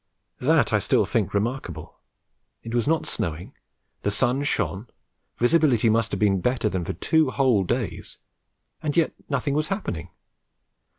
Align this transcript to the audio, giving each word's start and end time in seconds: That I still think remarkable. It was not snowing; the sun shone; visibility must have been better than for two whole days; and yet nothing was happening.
That 0.39 0.73
I 0.73 0.79
still 0.79 1.05
think 1.05 1.31
remarkable. 1.31 1.99
It 2.63 2.73
was 2.73 2.87
not 2.87 3.05
snowing; 3.05 3.53
the 4.01 4.09
sun 4.09 4.41
shone; 4.41 4.87
visibility 5.37 5.91
must 5.91 6.09
have 6.09 6.19
been 6.19 6.41
better 6.41 6.69
than 6.69 6.83
for 6.83 6.93
two 6.93 7.29
whole 7.29 7.63
days; 7.63 8.17
and 8.81 8.97
yet 8.97 9.13
nothing 9.29 9.53
was 9.53 9.67
happening. 9.67 10.09